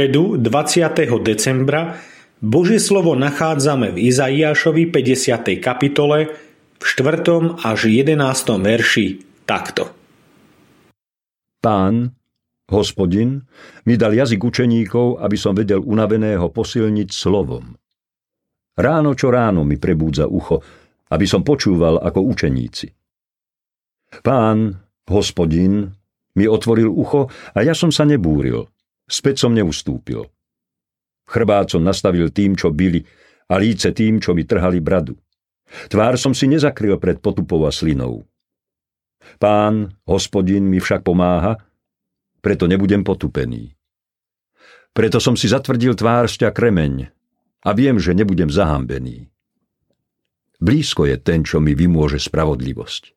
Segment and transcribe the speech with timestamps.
[0.00, 0.96] stredu 20.
[1.20, 2.00] decembra
[2.40, 5.60] Božie slovo nachádzame v Izaiášovi 50.
[5.60, 6.40] kapitole
[6.80, 7.60] v 4.
[7.60, 8.16] až 11.
[8.64, 9.06] verši
[9.44, 9.92] takto.
[11.60, 12.16] Pán,
[12.72, 13.44] hospodin,
[13.84, 17.76] mi dal jazyk učeníkov, aby som vedel unaveného posilniť slovom.
[18.80, 20.64] Ráno čo ráno mi prebúdza ucho,
[21.12, 22.88] aby som počúval ako učeníci.
[24.24, 24.80] Pán,
[25.12, 25.92] hospodin,
[26.40, 28.64] mi otvoril ucho a ja som sa nebúril–
[29.10, 30.30] Späť som neustúpil.
[31.26, 33.02] Chrbát som nastavil tým, čo byli,
[33.50, 35.18] a líce tým, čo mi trhali bradu.
[35.90, 38.22] Tvár som si nezakryl pred potupou a slinou.
[39.42, 41.58] Pán, hospodin mi však pomáha,
[42.38, 43.74] preto nebudem potupený.
[44.94, 47.10] Preto som si zatvrdil tvár sťa kremeň
[47.66, 49.30] a viem, že nebudem zahambený.
[50.62, 53.14] Blízko je ten, čo mi vymôže spravodlivosť.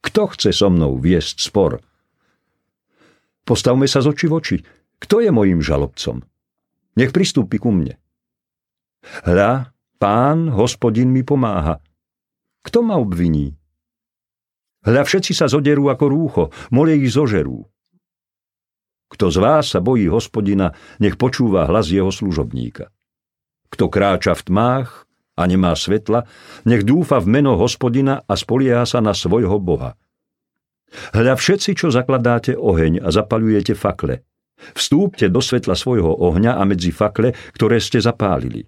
[0.00, 1.82] Kto chce so mnou viesť spor?
[3.50, 4.56] Postavme sa z oči v oči.
[5.02, 6.22] Kto je mojím žalobcom?
[6.94, 7.98] Nech pristúpi ku mne.
[9.26, 11.82] Hľa, pán, hospodin mi pomáha.
[12.62, 13.50] Kto ma obviní?
[14.86, 17.66] Hľa všetci sa zoderú ako rúcho, molie ich zožerú.
[19.10, 20.70] Kto z vás sa bojí hospodina,
[21.02, 22.94] nech počúva hlas jeho služobníka.
[23.66, 26.22] Kto kráča v tmách a nemá svetla,
[26.70, 29.98] nech dúfa v meno hospodina a spolieha sa na svojho Boha.
[31.14, 34.26] Hľa všetci, čo zakladáte oheň a zapalujete fakle.
[34.74, 38.66] Vstúpte do svetla svojho ohňa a medzi fakle, ktoré ste zapálili.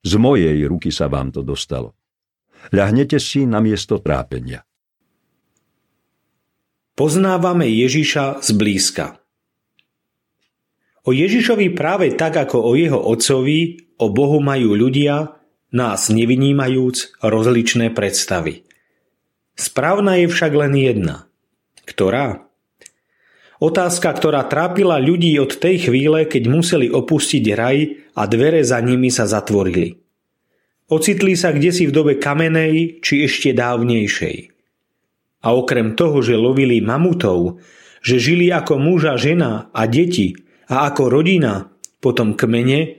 [0.00, 1.92] Z mojej ruky sa vám to dostalo.
[2.70, 4.62] Ľahnete si na miesto trápenia.
[6.98, 9.22] Poznávame Ježiša zblízka.
[11.06, 15.38] O Ježišovi práve tak ako o jeho otcovi, o Bohu majú ľudia,
[15.70, 18.66] nás nevynímajúc, rozličné predstavy.
[19.58, 21.26] Správna je však len jedna.
[21.82, 22.46] Ktorá?
[23.58, 27.78] Otázka, ktorá trápila ľudí od tej chvíle, keď museli opustiť raj
[28.14, 29.98] a dvere za nimi sa zatvorili.
[30.88, 34.38] Ocitli sa kde si v dobe kamenej či ešte dávnejšej.
[35.42, 37.58] A okrem toho, že lovili mamutov,
[37.98, 40.38] že žili ako muža, žena a deti
[40.70, 41.66] a ako rodina,
[41.98, 42.94] potom kmene,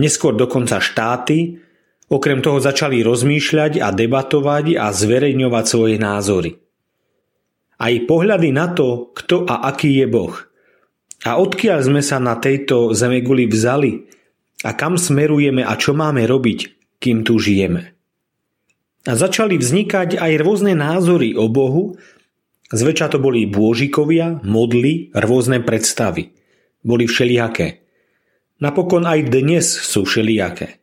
[0.00, 1.60] neskôr dokonca štáty,
[2.08, 6.56] Okrem toho začali rozmýšľať a debatovať a zverejňovať svoje názory.
[7.78, 10.34] Aj pohľady na to, kto a aký je Boh.
[11.28, 14.08] A odkiaľ sme sa na tejto zemeguli vzali
[14.64, 16.60] a kam smerujeme a čo máme robiť,
[16.96, 17.92] kým tu žijeme.
[19.06, 21.94] A začali vznikať aj rôzne názory o Bohu,
[22.72, 26.34] zväčša to boli bôžikovia, modly, rôzne predstavy.
[26.82, 27.84] Boli všelijaké.
[28.58, 30.82] Napokon aj dnes sú všelijaké.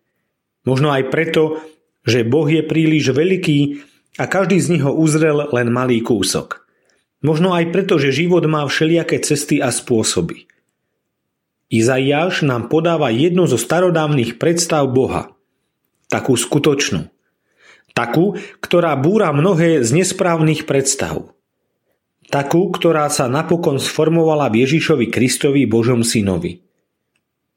[0.66, 1.62] Možno aj preto,
[2.06, 3.60] že Boh je príliš veľký
[4.18, 6.66] a každý z nich ho uzrel len malý kúsok.
[7.26, 10.46] Možno aj preto, že život má všelijaké cesty a spôsoby.
[11.74, 15.34] Izaiáš nám podáva jednu zo starodávnych predstav Boha.
[16.06, 17.10] Takú skutočnú.
[17.98, 21.34] Takú, ktorá búra mnohé z nesprávnych predstav.
[22.30, 26.62] Takú, ktorá sa napokon sformovala v Ježišovi Kristovi Božom synovi.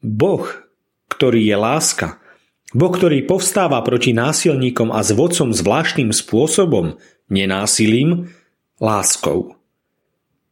[0.01, 0.47] Boh,
[1.13, 2.23] ktorý je láska,
[2.77, 7.01] Boh, ktorý povstáva proti násilníkom a s vodcom zvláštnym spôsobom,
[7.33, 8.29] nenásilím,
[8.77, 9.57] láskou.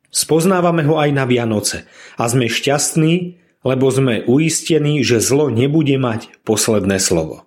[0.09, 1.85] Spoznávame ho aj na Vianoce
[2.17, 3.37] a sme šťastní,
[3.69, 7.45] lebo sme uistení, že zlo nebude mať posledné slovo.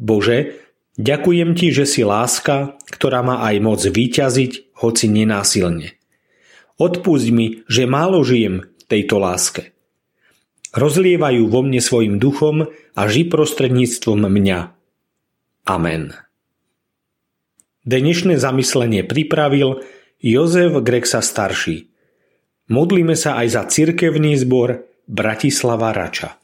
[0.00, 0.56] Bože,
[0.96, 5.92] ďakujem Ti, že si láska, ktorá má aj moc vyťaziť, hoci nenásilne.
[6.80, 9.76] Odpusť mi, že málo žijem tejto láske–
[10.74, 14.58] rozlievajú vo mne svojim duchom a ži prostredníctvom mňa.
[15.68, 16.16] Amen.
[17.88, 19.84] Dnešné zamyslenie pripravil
[20.20, 21.88] Jozef Grexa starší.
[22.68, 26.36] Modlíme sa aj za cirkevný zbor Bratislava Rača.